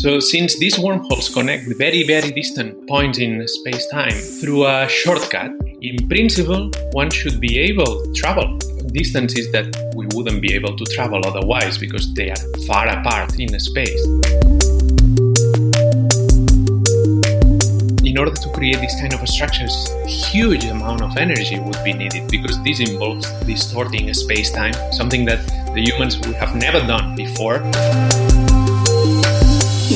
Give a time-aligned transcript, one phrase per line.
[0.00, 5.52] So, since these wormholes connect very, very distant points in space time through a shortcut,
[5.80, 8.58] in principle, one should be able to travel
[8.92, 13.48] distances that we wouldn't be able to travel otherwise because they are far apart in
[13.58, 14.04] space.
[18.04, 22.28] In order to create these kind of structures, huge amount of energy would be needed
[22.30, 25.40] because this involves distorting space-time, something that
[25.74, 27.62] the humans would have never done before.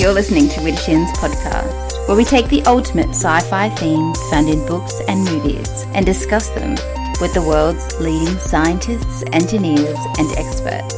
[0.01, 4.99] You're listening to Widdershins podcast, where we take the ultimate sci-fi themes found in books
[5.07, 6.71] and movies and discuss them
[7.21, 10.95] with the world's leading scientists, engineers, and experts.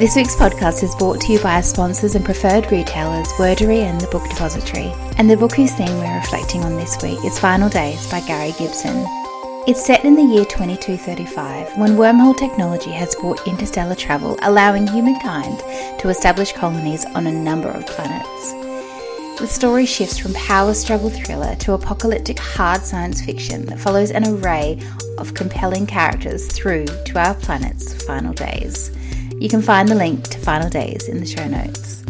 [0.00, 4.00] This week's podcast is brought to you by our sponsors and preferred retailers, Wordery and
[4.00, 4.92] the Book Depository.
[5.18, 8.54] And the book whose theme we're reflecting on this week is Final Days by Gary
[8.58, 9.19] Gibson.
[9.66, 15.58] It's set in the year 2235 when wormhole technology has brought interstellar travel, allowing humankind
[16.00, 18.52] to establish colonies on a number of planets.
[19.38, 24.26] The story shifts from power struggle thriller to apocalyptic hard science fiction that follows an
[24.26, 24.80] array
[25.18, 28.90] of compelling characters through to our planet's final days.
[29.38, 32.02] You can find the link to Final Days in the show notes.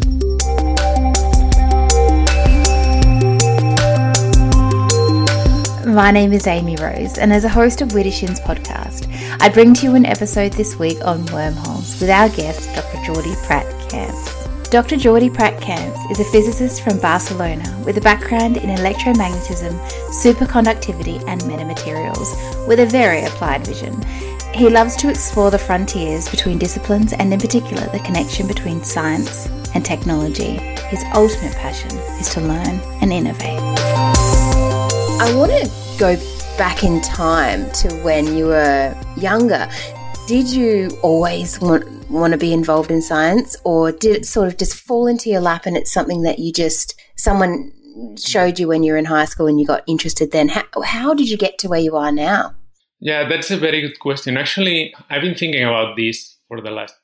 [5.91, 9.09] My name is Amy Rose, and as a host of Widdershins podcast,
[9.41, 12.99] I bring to you an episode this week on wormholes with our guest, Dr.
[12.99, 14.47] Jordi Prat Camps.
[14.71, 14.95] Dr.
[14.95, 19.77] Jordi Prat Camps is a physicist from Barcelona with a background in electromagnetism,
[20.23, 24.01] superconductivity, and metamaterials, with a very applied vision.
[24.55, 29.49] He loves to explore the frontiers between disciplines and, in particular, the connection between science
[29.75, 30.53] and technology.
[30.87, 34.20] His ultimate passion is to learn and innovate.
[35.23, 36.17] I want to go
[36.57, 39.69] back in time to when you were younger.
[40.27, 44.57] Did you always want want to be involved in science, or did it sort of
[44.57, 47.71] just fall into your lap and it's something that you just someone
[48.17, 50.33] showed you when you were in high school and you got interested?
[50.33, 52.55] Then how, how did you get to where you are now?
[52.99, 54.39] Yeah, that's a very good question.
[54.39, 56.95] Actually, I've been thinking about this for the last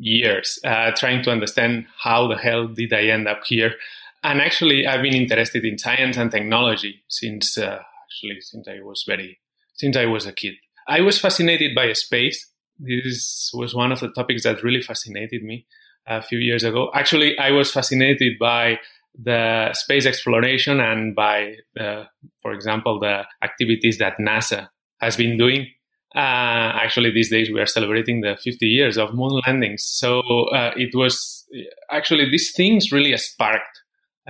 [0.00, 3.76] years, uh, trying to understand how the hell did I end up here
[4.22, 9.04] and actually, I've been interested in science and technology since uh, actually since I was
[9.06, 9.40] very
[9.74, 10.54] since I was a kid.
[10.86, 12.48] I was fascinated by space.
[12.78, 15.66] This was one of the topics that really fascinated me
[16.06, 16.90] a few years ago.
[16.94, 18.78] Actually, I was fascinated by
[19.20, 22.04] the space exploration and by, the,
[22.40, 24.68] for example, the activities that NASA
[25.00, 25.66] has been doing.
[26.14, 29.84] Uh, actually, these days we are celebrating the 50 years of moon landings.
[29.84, 31.46] So uh, it was
[31.90, 33.81] actually these things really sparked uh,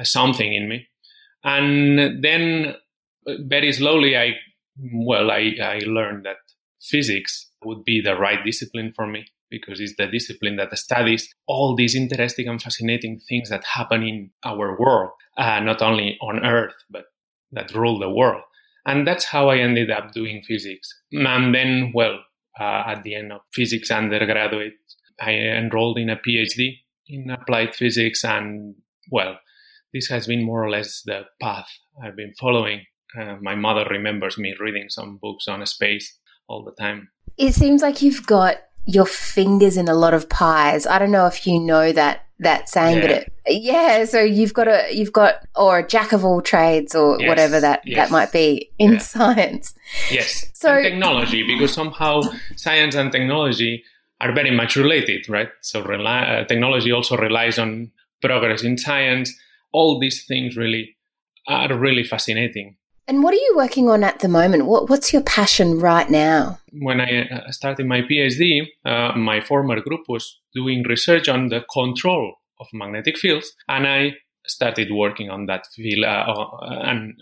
[0.02, 0.86] something in me.
[1.44, 2.74] And then
[3.26, 4.34] uh, very slowly, I,
[4.94, 6.36] well, I, I learned that
[6.80, 11.76] physics would be the right discipline for me because it's the discipline that studies all
[11.76, 16.74] these interesting and fascinating things that happen in our world, uh, not only on Earth,
[16.90, 17.04] but
[17.52, 18.42] that rule the world.
[18.86, 20.88] And that's how I ended up doing physics.
[21.12, 22.18] And then, well,
[22.58, 24.74] uh, at the end of physics undergraduate,
[25.20, 28.74] I enrolled in a PhD in applied physics and,
[29.10, 29.38] well,
[29.92, 31.68] this has been more or less the path
[32.02, 32.84] I've been following.
[33.18, 37.10] Uh, my mother remembers me reading some books on space all the time.
[37.36, 40.86] It seems like you've got your fingers in a lot of pies.
[40.86, 43.02] I don't know if you know that that saying, yeah.
[43.02, 44.04] but it, yeah.
[44.04, 47.28] So you've got a you've got or a jack of all trades or yes.
[47.28, 47.96] whatever that yes.
[47.96, 48.98] that might be in yeah.
[48.98, 49.74] science.
[50.10, 50.50] Yes.
[50.54, 52.22] So and technology, because somehow
[52.56, 53.84] science and technology
[54.20, 55.48] are very much related, right?
[55.60, 59.32] So rely, uh, technology also relies on progress in science
[59.72, 60.96] all these things really
[61.48, 62.76] are really fascinating.
[63.08, 64.66] And what are you working on at the moment?
[64.66, 66.60] What, what's your passion right now?
[66.72, 71.64] When I uh, started my PhD, uh, my former group was doing research on the
[71.72, 74.12] control of magnetic fields, and I
[74.46, 76.34] started working on that field uh,
[76.84, 77.14] and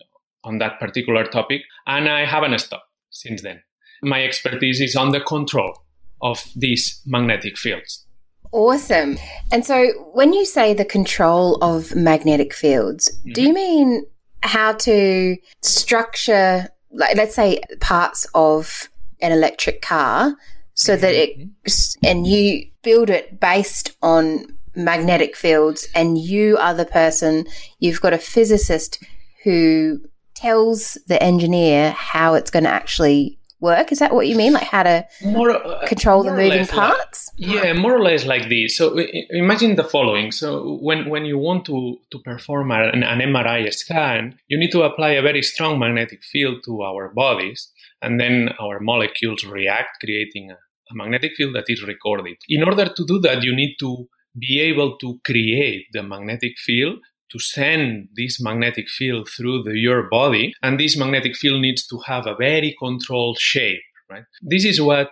[0.44, 3.62] on that particular topic, and I haven't stopped since then.
[4.02, 5.74] My expertise is on the control
[6.22, 8.06] of these magnetic fields.
[8.52, 9.18] Awesome.
[9.52, 13.32] And so when you say the control of magnetic fields, mm-hmm.
[13.32, 14.06] do you mean
[14.42, 18.88] how to structure, like, let's say, parts of
[19.20, 20.34] an electric car
[20.74, 22.06] so that it, mm-hmm.
[22.06, 27.44] and you build it based on magnetic fields, and you are the person,
[27.80, 29.02] you've got a physicist
[29.42, 30.00] who
[30.34, 33.92] tells the engineer how it's going to actually work?
[33.92, 34.52] Is that what you mean?
[34.52, 37.30] Like how to more, uh, control the moving parts?
[37.38, 38.76] Like, yeah, more or less like this.
[38.76, 38.98] So
[39.30, 40.32] imagine the following.
[40.32, 44.82] So when, when you want to, to perform an, an MRI scan, you need to
[44.82, 47.70] apply a very strong magnetic field to our bodies.
[48.02, 52.36] And then our molecules react, creating a, a magnetic field that is recorded.
[52.48, 54.08] In order to do that, you need to
[54.38, 56.98] be able to create the magnetic field
[57.32, 61.98] to send this magnetic field through the, your body and this magnetic field needs to
[62.06, 63.80] have a very controlled shape
[64.10, 64.24] right?
[64.42, 65.10] This is what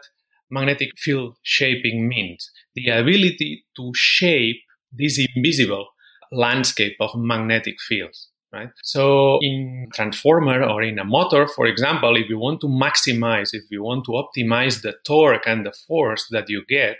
[0.50, 2.50] magnetic field shaping means.
[2.74, 4.56] The ability to shape
[4.92, 5.86] this invisible
[6.32, 8.70] landscape of magnetic fields right?
[8.82, 13.64] So in transformer or in a motor for example if you want to maximize if
[13.70, 16.96] you want to optimize the torque and the force that you get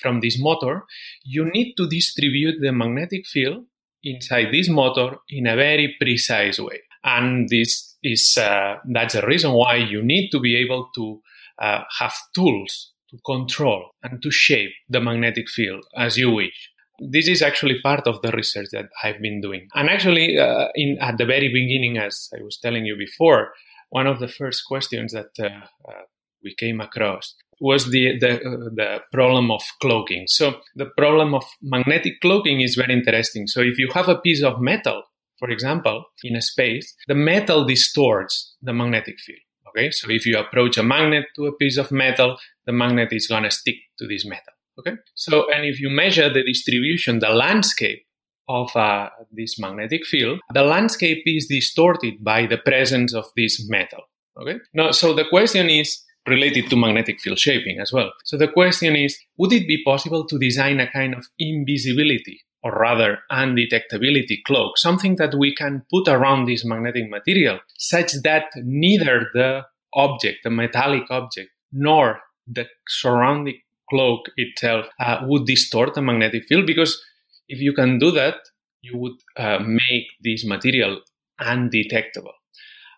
[0.00, 0.84] from this motor
[1.24, 3.64] you need to distribute the magnetic field
[4.04, 9.52] inside this motor in a very precise way and this is uh, that's the reason
[9.52, 11.20] why you need to be able to
[11.60, 17.28] uh, have tools to control and to shape the magnetic field as you wish this
[17.28, 19.68] is actually part of the research that I've been doing.
[19.74, 23.52] And actually, uh, in at the very beginning, as I was telling you before,
[23.90, 26.02] one of the first questions that uh, uh,
[26.42, 30.24] we came across was the the, uh, the problem of cloaking.
[30.28, 33.46] So the problem of magnetic cloaking is very interesting.
[33.46, 35.02] So if you have a piece of metal,
[35.38, 39.40] for example, in a space, the metal distorts the magnetic field.
[39.68, 43.26] Okay, so if you approach a magnet to a piece of metal, the magnet is
[43.26, 44.54] going to stick to this metal.
[44.78, 44.96] Okay.
[45.14, 48.04] So, and if you measure the distribution, the landscape
[48.48, 54.00] of uh, this magnetic field, the landscape is distorted by the presence of this metal.
[54.40, 54.58] Okay.
[54.72, 58.12] Now, so the question is related to magnetic field shaping as well.
[58.24, 62.72] So the question is, would it be possible to design a kind of invisibility or
[62.72, 69.28] rather undetectability cloak, something that we can put around this magnetic material such that neither
[69.32, 69.62] the
[69.94, 73.60] object, the metallic object, nor the surrounding
[73.90, 77.02] cloak itself uh, would distort the magnetic field because
[77.48, 78.36] if you can do that,
[78.82, 81.00] you would uh, make this material
[81.38, 82.34] undetectable.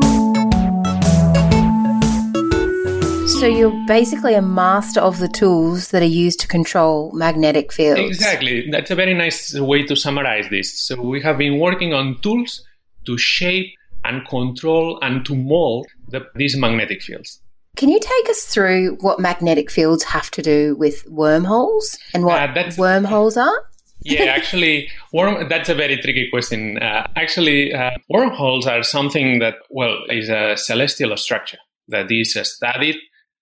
[3.39, 7.99] So you're basically a master of the tools that are used to control magnetic fields.
[7.99, 8.69] Exactly.
[8.71, 10.79] That's a very nice way to summarize this.
[10.79, 12.63] So we have been working on tools
[13.05, 13.73] to shape
[14.03, 17.41] and control and to mold the, these magnetic fields.
[17.75, 22.57] Can you take us through what magnetic fields have to do with wormholes and what
[22.57, 23.65] uh, wormholes are?
[24.05, 26.77] Yeah, actually, worm, that's a very tricky question.
[26.77, 32.97] Uh, actually, uh, wormholes are something that, well, is a celestial structure that is studied.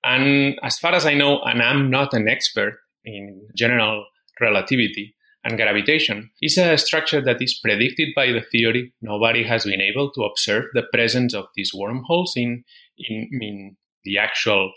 [0.05, 4.05] And as far as I know, and I'm not an expert in general
[4.39, 8.93] relativity, and gravitation is a structure that is predicted by the theory.
[9.01, 12.63] Nobody has been able to observe the presence of these wormholes in,
[12.97, 14.71] in, in the actual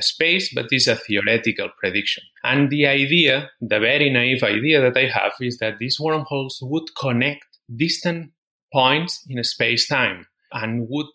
[0.00, 2.22] space, but it's a theoretical prediction.
[2.44, 6.94] And the idea, the very naive idea that I have, is that these wormholes would
[6.98, 7.44] connect
[7.74, 8.32] distant
[8.72, 11.06] points in space time and would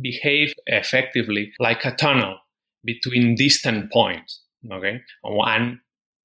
[0.00, 2.38] behave effectively like a tunnel
[2.84, 4.42] between distant points.
[4.70, 5.78] Okay, and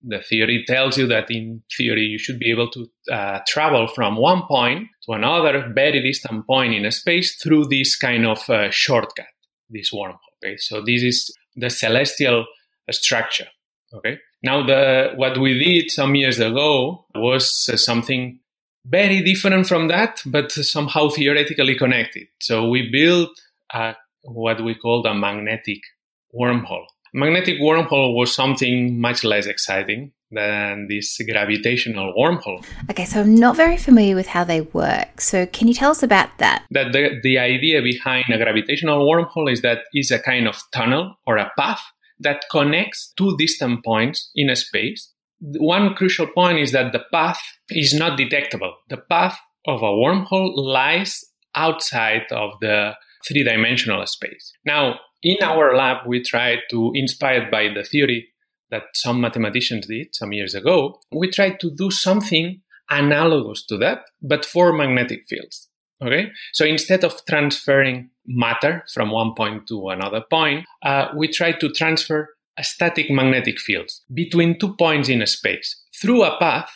[0.03, 4.15] the theory tells you that in theory you should be able to uh, travel from
[4.15, 9.27] one point to another very distant point in space through this kind of uh, shortcut,
[9.69, 10.17] this wormhole.
[10.43, 12.45] Okay, so this is the celestial
[12.89, 13.47] structure.
[13.93, 18.39] Okay, now the what we did some years ago was uh, something
[18.85, 22.27] very different from that, but somehow theoretically connected.
[22.39, 23.29] So we built
[23.73, 25.81] a, what we called a magnetic
[26.33, 26.85] wormhole.
[27.13, 32.65] Magnetic wormhole was something much less exciting than this gravitational wormhole.
[32.89, 35.21] Okay, so I'm not very familiar with how they work.
[35.21, 36.65] So can you tell us about that?
[36.71, 41.15] That the, the idea behind a gravitational wormhole is that it's a kind of tunnel
[41.27, 41.81] or a path
[42.19, 45.11] that connects two distant points in a space.
[45.39, 48.75] One crucial point is that the path is not detectable.
[48.89, 51.23] The path of a wormhole lies
[51.55, 52.93] outside of the
[53.27, 54.53] three dimensional space.
[54.65, 58.27] Now, in our lab, we try to, inspired by the theory
[58.71, 63.99] that some mathematicians did some years ago, we tried to do something analogous to that,
[64.21, 65.69] but for magnetic fields.
[66.03, 71.51] Okay, so instead of transferring matter from one point to another point, uh, we try
[71.51, 76.71] to transfer a static magnetic field between two points in a space through a path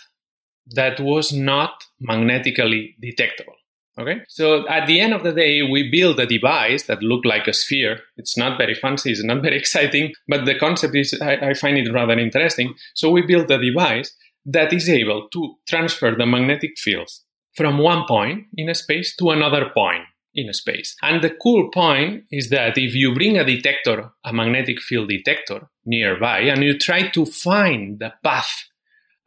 [0.68, 3.56] that was not magnetically detectable.
[3.98, 4.22] Okay.
[4.28, 7.54] So at the end of the day, we build a device that looked like a
[7.54, 8.00] sphere.
[8.18, 9.12] It's not very fancy.
[9.12, 12.74] It's not very exciting, but the concept is, I, I find it rather interesting.
[12.94, 14.14] So we build a device
[14.46, 17.24] that is able to transfer the magnetic fields
[17.56, 20.04] from one point in a space to another point
[20.36, 20.96] in a space.
[21.02, 25.70] And the cool point is that if you bring a detector, a magnetic field detector
[25.86, 28.66] nearby, and you try to find the path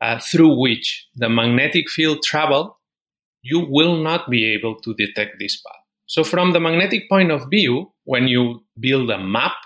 [0.00, 2.77] uh, through which the magnetic field travel,
[3.48, 5.82] you will not be able to detect this path.
[6.06, 9.56] So from the magnetic point of view, when you build a map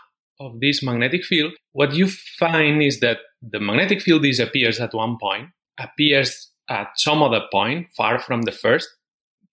[0.40, 5.16] of this magnetic field, what you find is that the magnetic field disappears at one
[5.20, 5.48] point,
[5.78, 8.88] appears at some other point far from the first,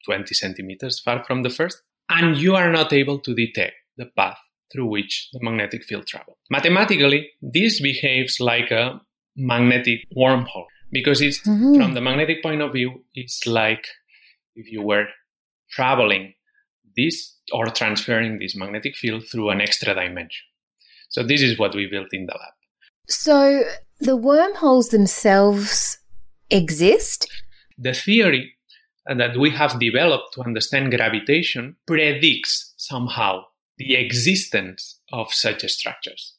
[0.05, 4.37] 20 centimeters far from the first, and you are not able to detect the path
[4.71, 6.37] through which the magnetic field travels.
[6.49, 8.99] Mathematically, this behaves like a
[9.35, 11.75] magnetic wormhole because it's mm-hmm.
[11.75, 13.85] from the magnetic point of view, it's like
[14.59, 15.07] if you were
[15.71, 16.33] traveling
[16.95, 20.45] this or transferring this magnetic field through an extra dimension.
[21.09, 22.53] So this is what we built in the lab.
[23.07, 23.63] So
[23.99, 25.97] the wormholes themselves
[26.49, 27.27] exist?
[27.77, 28.53] The theory
[29.05, 33.43] that we have developed to understand gravitation predicts somehow
[33.77, 36.35] the existence of such structures.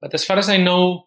[0.00, 1.06] But as far as I know,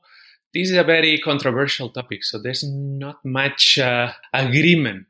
[0.54, 5.06] this is a very controversial topic, so there's not much uh, agreement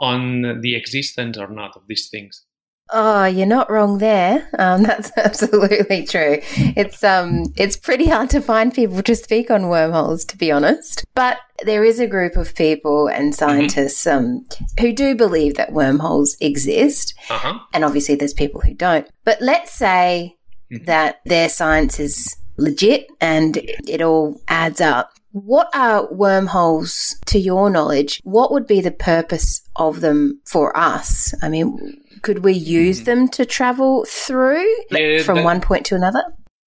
[0.00, 2.44] on the existence or not of these things.
[2.92, 4.48] Oh, you're not wrong there.
[4.58, 6.40] Um, that's absolutely true.
[6.76, 11.04] It's um, it's pretty hard to find people to speak on wormholes, to be honest.
[11.14, 13.38] But there is a group of people and mm-hmm.
[13.38, 14.46] scientists um,
[14.78, 17.60] who do believe that wormholes exist, uh-huh.
[17.72, 19.08] and obviously there's people who don't.
[19.24, 20.36] But let's say
[20.72, 20.84] mm-hmm.
[20.86, 25.12] that their science is legit and it all adds up.
[25.32, 28.20] What are wormholes, to your knowledge?
[28.24, 31.34] What would be the purpose of them for us?
[31.42, 33.04] I mean, could we use mm.
[33.04, 36.24] them to travel through yeah, from that, one point to another?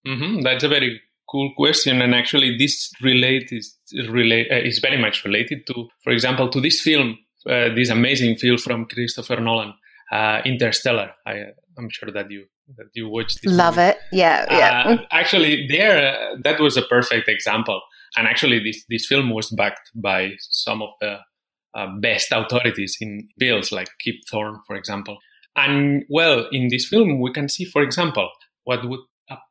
[0.08, 3.78] Mm-hmm, that's a very cool question, and actually, this relate is
[4.08, 7.18] relate uh, is very much related to, for example, to this film,
[7.50, 9.74] uh, this amazing film from Christopher Nolan,
[10.12, 11.12] uh, Interstellar.
[11.26, 11.36] I,
[11.78, 12.46] am sure that you
[12.78, 13.46] that you watched.
[13.46, 13.90] Love movie.
[13.90, 14.84] it, yeah, yeah.
[14.86, 17.82] Uh, actually, there uh, that was a perfect example,
[18.16, 21.18] and actually, this this film was backed by some of the
[21.76, 25.18] uh, best authorities in fields like Kip Thorne, for example.
[25.56, 28.30] And well, in this film, we can see, for example,
[28.64, 29.00] what would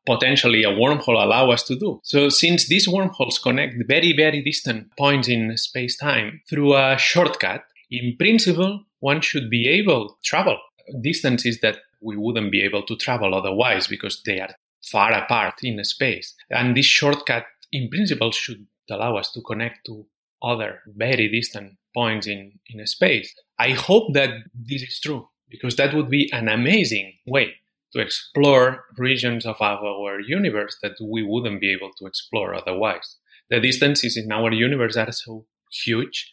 [0.07, 2.01] potentially a wormhole allow us to do.
[2.05, 8.17] So since these wormholes connect very, very distant points in space-time through a shortcut, in
[8.17, 10.59] principle, one should be able to travel
[11.01, 14.55] distances that we wouldn't be able to travel otherwise because they are
[14.85, 16.35] far apart in space.
[16.51, 20.07] And this shortcut, in principle, should allow us to connect to
[20.43, 23.35] other very distant points in, in space.
[23.59, 27.55] I hope that this is true because that would be an amazing way
[27.93, 33.17] to explore regions of our universe that we wouldn't be able to explore otherwise.
[33.51, 36.31] The distances in our universe are so huge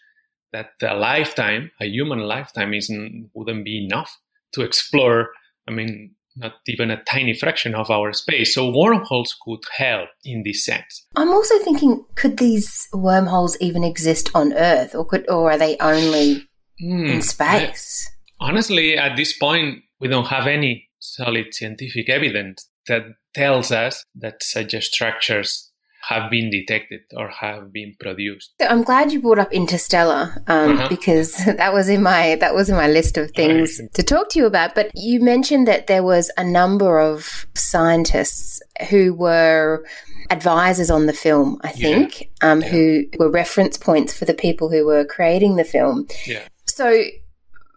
[0.53, 4.17] that a lifetime, a human lifetime, isn't wouldn't be enough
[4.53, 5.31] to explore.
[5.67, 8.53] I mean, not even a tiny fraction of our space.
[8.53, 11.05] So wormholes could help in this sense.
[11.15, 15.77] I'm also thinking, could these wormholes even exist on Earth, or could, or are they
[15.79, 16.47] only
[16.81, 18.09] mm, in space?
[18.39, 24.41] Honestly, at this point, we don't have any solid scientific evidence that tells us that
[24.41, 25.68] such structures
[26.01, 28.53] have been detected or have been produced.
[28.61, 30.87] So I'm glad you brought up Interstellar um, uh-huh.
[30.89, 33.93] because that was in my that was in my list of things right.
[33.93, 34.75] to talk to you about.
[34.75, 39.85] But you mentioned that there was a number of scientists who were
[40.29, 41.59] advisors on the film.
[41.63, 42.51] I think yeah.
[42.51, 42.67] Um, yeah.
[42.69, 46.07] who were reference points for the people who were creating the film.
[46.25, 46.47] Yeah.
[46.65, 47.03] So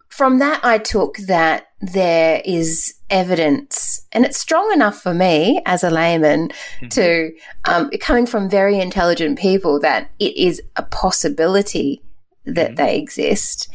[0.09, 5.83] from that, I took that there is evidence, and it's strong enough for me as
[5.83, 6.89] a layman mm-hmm.
[6.89, 7.33] to,
[7.65, 12.01] um, coming from very intelligent people, that it is a possibility
[12.47, 12.75] that mm-hmm.
[12.77, 13.69] they exist.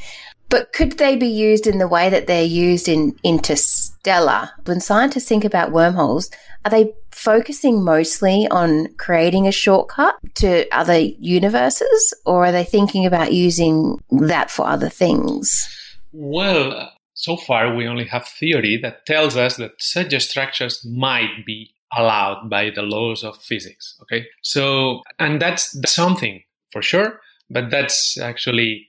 [0.50, 4.52] But could they be used in the way that they're used in Interstellar?
[4.66, 6.32] When scientists think about wormholes,
[6.64, 13.06] are they focusing mostly on creating a shortcut to other universes, or are they thinking
[13.06, 15.68] about using that for other things?
[16.14, 21.74] Well, so far we only have theory that tells us that such structures might be
[21.98, 23.98] allowed by the laws of physics.
[24.04, 27.20] Okay, so and that's, something for sure,
[27.50, 28.88] but that's actually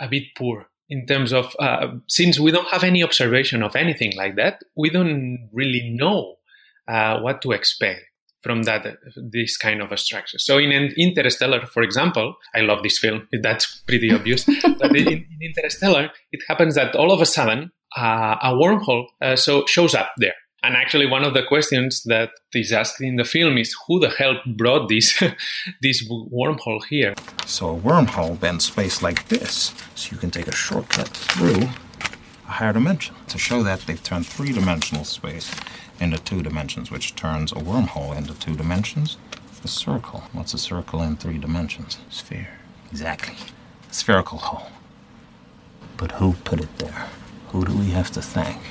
[0.00, 4.12] a bit poor in terms of uh, since we don't have any observation of anything
[4.16, 6.36] like that, we don't really know
[6.88, 8.07] uh, what to expect
[8.40, 10.38] from that this kind of a structure.
[10.38, 13.28] So in an Interstellar, for example, I love this film.
[13.42, 14.44] That's pretty obvious.
[14.44, 19.36] but in, in, Interstellar, it happens that all of a sudden uh, a wormhole uh,
[19.36, 20.34] so shows up there.
[20.62, 24.10] And actually, one of the questions that is asked in the film is who the
[24.10, 25.22] hell brought this
[25.82, 27.14] this wormhole here?
[27.46, 31.68] So a wormhole bends space like this, so you can take a shortcut through
[32.48, 33.14] a higher dimension.
[33.28, 35.54] To show that, they've turned three-dimensional space
[36.00, 39.16] into two dimensions, which turns a wormhole into two dimensions.
[39.64, 40.22] A circle.
[40.32, 41.98] What's a circle in three dimensions?
[42.10, 42.48] Sphere.
[42.90, 43.34] Exactly.
[43.90, 44.70] A spherical hole.
[45.96, 47.08] But who put it there?
[47.48, 48.62] Who do we have to thank?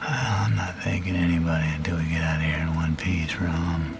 [0.00, 3.96] Well, I'm not thanking anybody until we get out of here in one piece, Rom.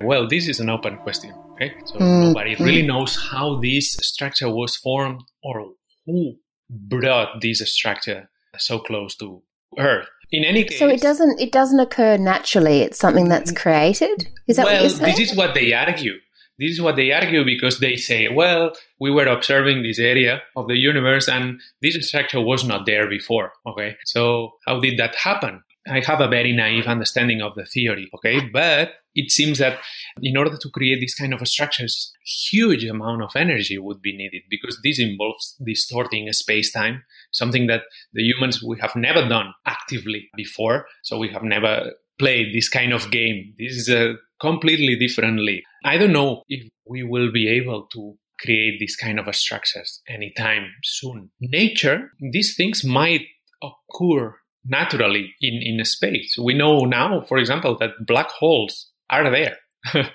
[0.00, 1.72] Well, this is an open question, okay?
[1.84, 2.26] So mm.
[2.28, 5.72] nobody really knows how this structure was formed or
[6.04, 6.34] who
[6.68, 9.42] brought this structure so close to
[9.78, 10.08] Earth.
[10.32, 12.80] In any case, so it doesn't it doesn't occur naturally.
[12.80, 13.56] It's something that's mm.
[13.56, 14.28] created.
[14.46, 15.16] Is that well, what you're saying?
[15.16, 16.14] this is what they argue.
[16.58, 20.68] This is what they argue because they say, well, we were observing this area of
[20.68, 23.52] the universe and this structure was not there before.
[23.66, 23.96] Okay.
[24.06, 25.62] So how did that happen?
[25.88, 28.40] I have a very naive understanding of the theory, okay?
[28.40, 29.78] But it seems that
[30.20, 34.42] in order to create these kind of structures, huge amount of energy would be needed
[34.50, 37.04] because this involves distorting space-time,
[37.36, 40.86] something that the humans we have never done actively before.
[41.02, 43.54] So we have never played this kind of game.
[43.58, 45.62] This is a completely different league.
[45.84, 50.66] I don't know if we will be able to create these kind of structures anytime
[50.82, 51.30] soon.
[51.40, 53.22] Nature, these things might
[53.62, 56.36] occur naturally in, in space.
[56.42, 59.56] We know now, for example, that black holes are there.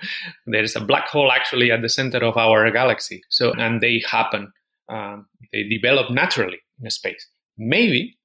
[0.46, 3.22] There's a black hole actually at the center of our galaxy.
[3.30, 4.52] So, and they happen,
[4.88, 7.26] um, they develop naturally in space.
[7.56, 8.18] Maybe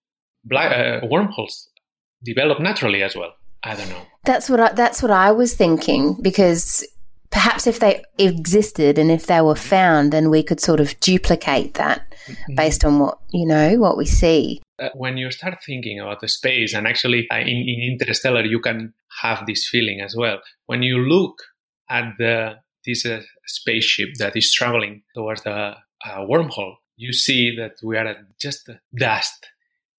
[0.44, 1.70] black uh, wormholes
[2.24, 3.34] develop naturally as well.
[3.64, 4.02] I don't know.
[4.26, 6.86] That's what I, that's what I was thinking because
[7.30, 11.74] perhaps if they existed and if they were found, then we could sort of duplicate
[11.76, 12.56] that mm-hmm.
[12.56, 14.62] based on what you know what we see.
[14.80, 18.60] Uh, when you start thinking about the space, and actually uh, in, in Interstellar, you
[18.60, 20.40] can have this feeling as well.
[20.68, 21.42] When you look
[21.90, 27.74] at the this uh, spaceship that is traveling towards the uh, wormhole, you see that
[27.82, 29.48] we are just dust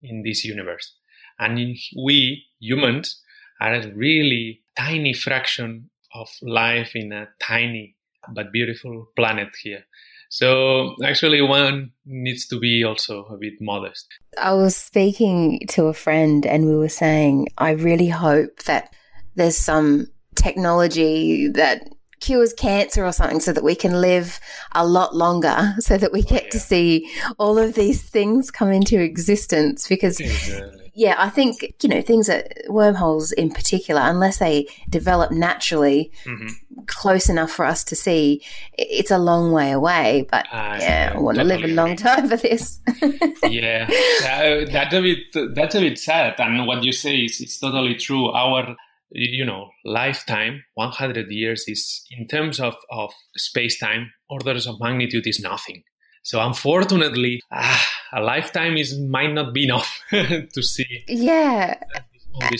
[0.03, 0.95] in this universe,
[1.39, 1.59] and
[1.97, 3.23] we humans
[3.61, 7.97] are a really tiny fraction of life in a tiny
[8.35, 9.85] but beautiful planet here.
[10.31, 14.07] So actually, one needs to be also a bit modest.
[14.37, 18.93] I was speaking to a friend, and we were saying, I really hope that
[19.37, 21.89] there's some technology that
[22.21, 24.41] cures cancer or something so that we can live
[24.73, 26.51] a lot longer so that we get oh, yeah.
[26.51, 31.89] to see all of these things come into existence because exactly yeah, I think you
[31.89, 36.49] know things that wormholes in particular, unless they develop naturally mm-hmm.
[36.87, 38.43] close enough for us to see,
[38.77, 40.27] it's a long way away.
[40.29, 42.81] But uh, yeah, I want to live a long time for this.
[43.45, 46.35] yeah, uh, that's a bit that's a bit sad.
[46.41, 48.33] And what you say is it's totally true.
[48.33, 48.75] Our
[49.11, 55.27] you know lifetime 100 years is in terms of of space time orders of magnitude
[55.27, 55.83] is nothing
[56.29, 61.05] so unfortunately, ah, a lifetime is might not be enough to see.
[61.09, 61.83] Yeah,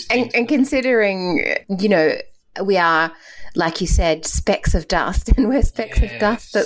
[0.09, 2.15] and, and considering you know
[2.63, 3.11] we are
[3.55, 6.13] like you said, specks of dust, and we're specks yes.
[6.13, 6.65] of dust that,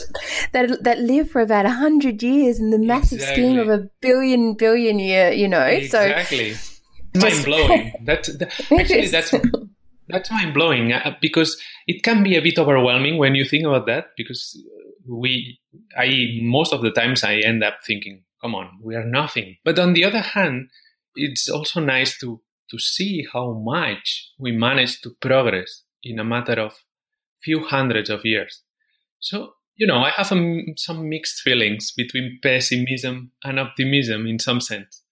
[0.53, 3.43] that that live for about a hundred years in the massive exactly.
[3.43, 5.31] scheme of a billion billion year.
[5.31, 6.53] You know, exactly.
[6.53, 6.73] So
[7.15, 7.93] mind blowing.
[8.05, 9.33] That, that actually that's
[10.07, 13.85] that's mind blowing uh, because it can be a bit overwhelming when you think about
[13.85, 14.61] that because
[15.07, 15.59] we
[15.97, 19.57] i most of the times i end up thinking come on we are nothing.
[19.63, 20.69] But on the other hand
[21.15, 26.59] it's also nice to to see how much we managed to progress in a matter
[26.59, 26.73] of
[27.41, 28.61] few hundreds of years.
[29.19, 34.61] So you know i have a, some mixed feelings between pessimism and optimism in some
[34.61, 35.02] sense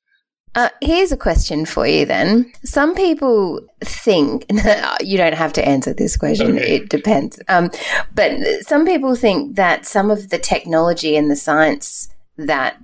[0.56, 2.52] uh, here's a question for you then.
[2.64, 4.46] Some people think,
[5.02, 6.76] you don't have to answer this question, okay.
[6.76, 7.40] it depends.
[7.48, 7.72] Um,
[8.14, 8.38] but
[8.68, 12.78] some people think that some of the technology and the science that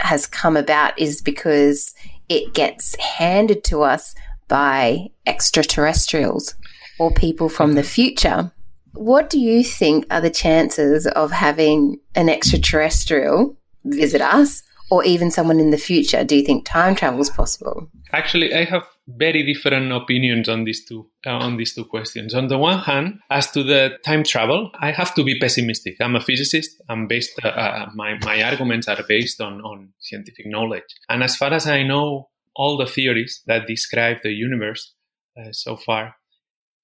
[0.00, 1.94] has come about is because
[2.28, 4.14] it gets handed to us
[4.48, 6.54] by extraterrestrials
[6.98, 8.50] or people from the future.
[8.94, 15.30] What do you think are the chances of having an extraterrestrial visit us or even
[15.30, 17.88] someone in the future, do you think time travel is possible?
[18.12, 22.34] Actually, I have very different opinions on these two uh, on these two questions.
[22.34, 25.96] On the one hand, as to the time travel, I have to be pessimistic.
[25.98, 26.70] I'm a physicist.
[26.90, 27.32] I'm based.
[27.42, 30.90] Uh, uh, my my arguments are based on on scientific knowledge.
[31.08, 34.94] And as far as I know, all the theories that describe the universe
[35.40, 36.16] uh, so far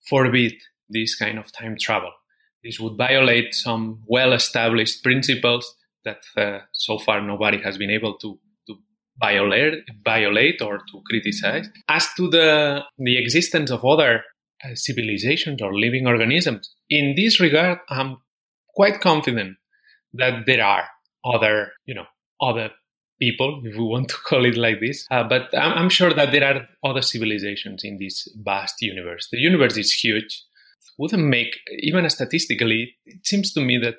[0.08, 0.54] forbid
[0.88, 2.12] this kind of time travel.
[2.64, 5.74] This would violate some well-established principles
[6.08, 8.38] that uh, so far nobody has been able to
[9.20, 11.68] violate, violate or to criticize.
[11.88, 14.22] As to the, the existence of other
[14.64, 18.18] uh, civilizations or living organisms, in this regard, I'm
[18.74, 19.56] quite confident
[20.14, 20.84] that there are
[21.24, 22.06] other, you know,
[22.40, 22.70] other
[23.20, 25.06] people, if we want to call it like this.
[25.10, 29.28] Uh, but I'm, I'm, sure that there are other civilizations in this vast universe.
[29.30, 30.44] The universe is huge.
[30.98, 33.96] Wouldn't make, even statistically, it seems to me that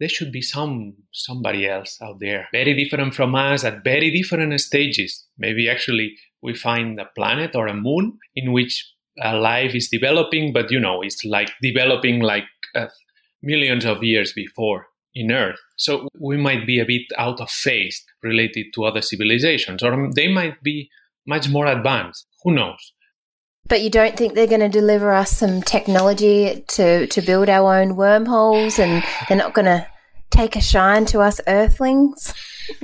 [0.00, 2.48] there should be some somebody else out there.
[2.52, 5.26] Very different from us at very different stages.
[5.36, 10.70] Maybe actually we find a planet or a moon in which life is developing but
[10.70, 12.44] you know it's like developing like
[12.76, 12.86] uh,
[13.42, 15.58] millions of years before in earth.
[15.76, 20.28] So we might be a bit out of phase related to other civilizations or they
[20.28, 20.90] might be
[21.26, 22.26] much more advanced.
[22.44, 22.92] Who knows
[23.68, 27.80] but you don't think they're going to deliver us some technology to, to build our
[27.80, 29.86] own wormholes and they're not going to
[30.30, 32.34] take a shine to us earthlings?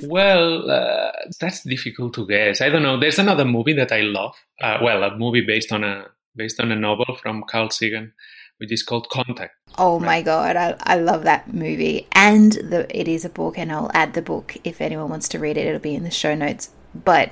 [0.03, 2.61] Well, uh, that's difficult to guess.
[2.61, 2.99] I don't know.
[2.99, 4.35] There's another movie that I love.
[4.61, 8.13] Uh, well, a movie based on a based on a novel from Carl Sagan,
[8.59, 9.53] which is called Contact.
[9.79, 10.07] Oh right?
[10.07, 13.91] my god, I, I love that movie, and the, it is a book, and I'll
[13.95, 15.67] add the book if anyone wants to read it.
[15.67, 16.71] It'll be in the show notes.
[16.95, 17.31] But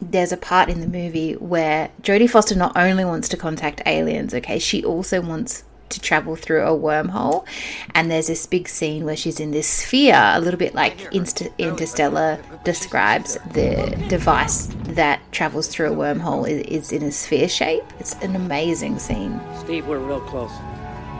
[0.00, 4.34] there's a part in the movie where Jodie Foster not only wants to contact aliens,
[4.34, 7.46] okay, she also wants to travel through a wormhole.
[7.94, 11.48] And there's this big scene where she's in this sphere, a little bit like Inst-
[11.58, 17.84] Interstellar describes the device that travels through a wormhole is, is in a sphere shape.
[17.98, 19.40] It's an amazing scene.
[19.58, 20.52] Steve, we're real close.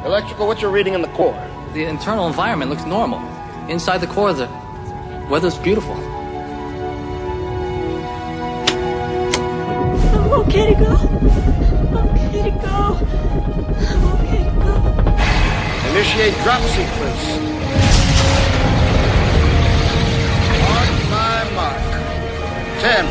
[0.05, 1.35] Electrical, what you're reading in the core?
[1.73, 3.21] The internal environment looks normal.
[3.71, 4.49] Inside the core, the
[5.31, 5.95] weather's beautiful.
[10.55, 10.93] Okay to go.
[11.99, 12.95] Okay to go.
[13.91, 14.75] I'm okay to go.
[15.91, 17.23] Initiate drop sequence.
[20.63, 21.83] Mark by mark.
[22.79, 23.05] Ten.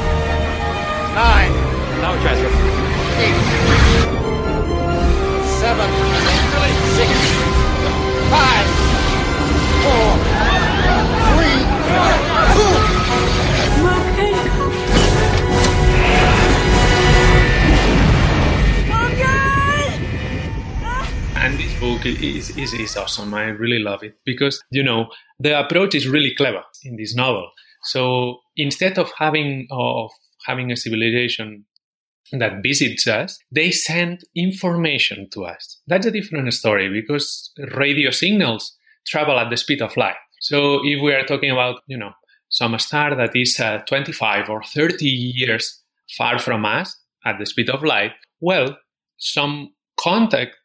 [1.20, 1.54] Nine.
[2.00, 2.52] Now transfer.
[3.20, 3.38] Eight.
[5.60, 5.90] Seven.
[6.96, 7.12] Six.
[8.32, 8.68] Five.
[9.84, 10.12] Four.
[11.36, 12.23] Three.
[21.94, 23.34] Book is, is, is awesome.
[23.34, 27.52] I really love it because, you know, the approach is really clever in this novel.
[27.84, 30.10] So instead of having, of
[30.48, 31.66] having a civilization
[32.32, 35.82] that visits us, they send information to us.
[35.86, 38.76] That's a different story because radio signals
[39.06, 40.16] travel at the speed of light.
[40.40, 42.12] So if we are talking about, you know,
[42.50, 45.80] some star that is uh, 25 or 30 years
[46.18, 48.78] far from us at the speed of light, well,
[49.18, 50.56] some contact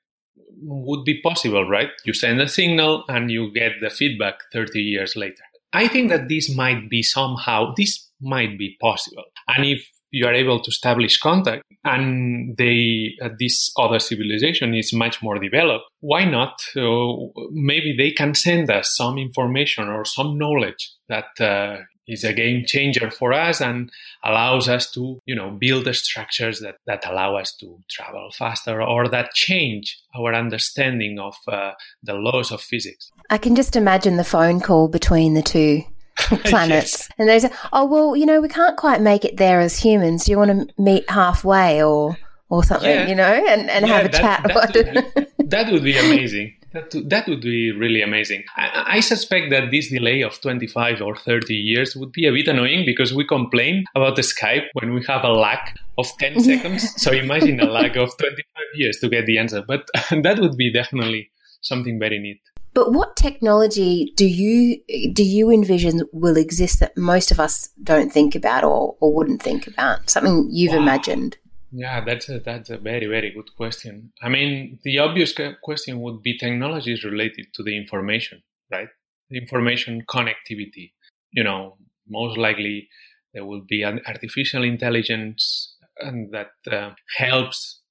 [0.62, 1.88] would be possible, right?
[2.04, 5.42] You send a signal and you get the feedback 30 years later.
[5.72, 9.24] I think that this might be somehow, this might be possible.
[9.46, 14.92] And if you are able to establish contact and they, uh, this other civilization is
[14.92, 16.54] much more developed, why not?
[16.74, 17.12] Uh,
[17.50, 22.64] maybe they can send us some information or some knowledge that uh, is a game
[22.66, 23.90] changer for us and
[24.24, 28.82] allows us to, you know, build the structures that, that allow us to travel faster
[28.82, 33.10] or that change our understanding of uh, the laws of physics.
[33.30, 35.82] I can just imagine the phone call between the two
[36.16, 36.70] planets.
[36.92, 37.08] yes.
[37.18, 40.24] And they say, oh, well, you know, we can't quite make it there as humans.
[40.24, 42.16] Do you want to meet halfway or,
[42.48, 43.06] or something, yeah.
[43.06, 44.42] you know, and, and yeah, have a that, chat?
[44.46, 44.74] That
[45.14, 46.54] would, be, that would be amazing.
[46.72, 48.44] That, that would be really amazing.
[48.56, 52.46] I, I, suspect that this delay of 25 or 30 years would be a bit
[52.46, 55.58] annoying because we complain about the Skype when we have a lag
[55.96, 57.00] of 10 seconds.
[57.00, 59.64] so imagine a lag of 25 years to get the answer.
[59.66, 61.30] But that would be definitely
[61.62, 62.40] something very neat.
[62.74, 64.80] But what technology do you
[65.12, 69.42] do you envision will exist that most of us don't think about or, or wouldn't
[69.42, 70.08] think about?
[70.10, 70.82] Something you've wow.
[70.82, 71.38] imagined?
[71.70, 74.12] Yeah, that's a, that's a very, very good question.
[74.22, 78.88] I mean, the obvious question would be technologies related to the information, right?
[79.30, 80.92] The information connectivity.
[81.30, 81.76] You know,
[82.08, 82.88] most likely
[83.34, 87.82] there will be an artificial intelligence and that uh, helps,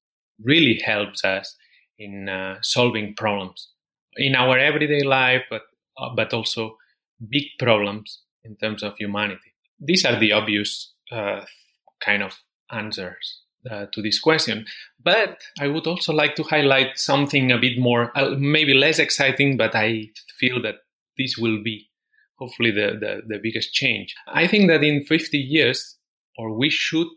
[0.43, 1.55] really helps us
[1.99, 3.69] in uh, solving problems
[4.15, 5.63] in our everyday life, but
[5.99, 6.77] uh, but also
[7.29, 9.53] big problems in terms of humanity?
[9.79, 11.41] These are the obvious uh,
[11.99, 12.33] kind of
[12.71, 14.65] answers uh, to this question.
[15.03, 19.58] But I would also like to highlight something a bit more, uh, maybe less exciting,
[19.58, 20.75] but I feel that
[21.17, 21.88] this will be
[22.38, 24.13] hopefully the, the, the biggest change.
[24.27, 25.97] I think that in 50 years,
[26.38, 27.08] or we should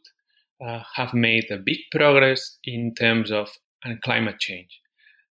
[0.64, 3.50] uh, have made a big progress in terms of
[3.84, 4.80] uh, climate change.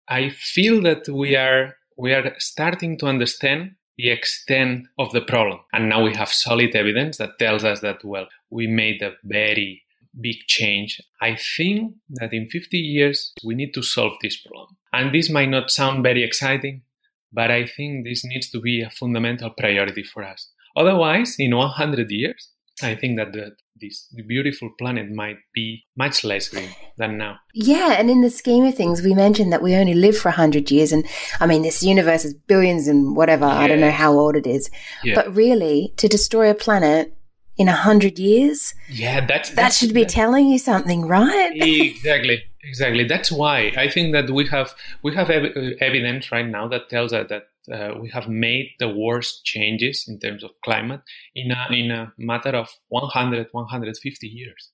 [0.10, 5.60] I feel that we are we are starting to understand the extent of the problem,
[5.74, 9.82] and now we have solid evidence that tells us that well we made a very
[10.20, 11.02] big change.
[11.22, 15.50] I think that in 50 years we need to solve this problem, and this might
[15.50, 16.84] not sound very exciting,
[17.32, 20.50] but I think this needs to be a fundamental priority for us.
[20.76, 22.50] Otherwise, in 100 years,
[22.84, 27.38] I think that the, this beautiful planet might be much less green than now.
[27.54, 30.70] Yeah, and in the scheme of things, we mentioned that we only live for 100
[30.70, 30.92] years.
[30.92, 31.06] And
[31.40, 33.46] I mean, this universe is billions and whatever.
[33.46, 33.58] Yeah.
[33.58, 34.70] I don't know how old it is.
[35.04, 35.16] Yeah.
[35.16, 37.17] But really, to destroy a planet
[37.58, 41.52] in a 100 years, yeah, that's, that's that should be telling you something, right?
[41.56, 42.44] exactly.
[42.64, 43.06] Exactly.
[43.06, 47.14] That's why I think that we have we have ev- evidence right now that tells
[47.14, 47.44] us that
[47.74, 51.02] uh, we have made the worst changes in terms of climate
[51.34, 54.72] in a, in a matter of 100, 150 years.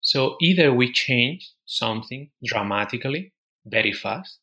[0.00, 3.32] So either we change something dramatically,
[3.64, 4.38] very fast,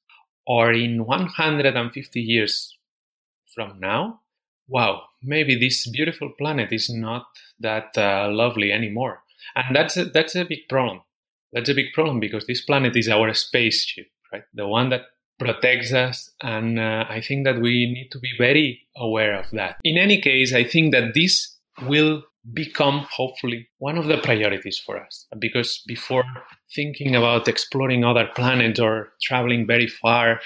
[0.48, 2.78] or in 150 years
[3.54, 4.22] from now,
[4.70, 7.26] wow, maybe this beautiful planet is not
[7.60, 9.22] that uh, lovely anymore.
[9.56, 11.02] And that's a, that's a big problem.
[11.52, 14.44] That's a big problem because this planet is our spaceship, right?
[14.54, 15.02] The one that
[15.40, 16.32] protects us.
[16.42, 19.78] And uh, I think that we need to be very aware of that.
[19.84, 25.02] In any case, I think that this will become hopefully one of the priorities for
[25.02, 26.24] us because before
[26.74, 30.40] thinking about exploring other planets or traveling very far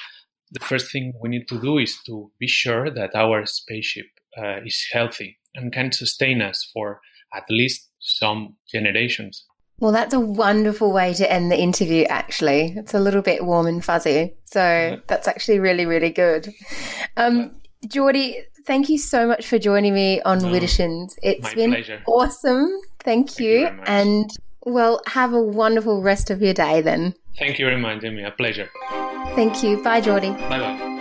[0.54, 4.60] the first thing we need to do is to be sure that our spaceship uh,
[4.66, 7.00] is healthy and can sustain us for
[7.36, 9.46] at least some generations
[9.80, 12.74] well, that's a wonderful way to end the interview, actually.
[12.78, 14.34] It's a little bit warm and fuzzy.
[14.46, 16.54] So that's actually really, really good.
[17.18, 21.16] Um, Jordi, thank you so much for joining me on no, Widdershins.
[21.22, 22.02] It's been pleasure.
[22.08, 22.70] awesome.
[23.00, 23.60] Thank, thank you.
[23.60, 24.30] you and,
[24.66, 27.14] well, have a wonderful rest of your day then.
[27.38, 28.24] Thank you very much, Demi.
[28.24, 28.70] A pleasure.
[29.36, 29.82] Thank you.
[29.82, 30.32] Bye, Jordi.
[30.50, 30.94] Bye bye.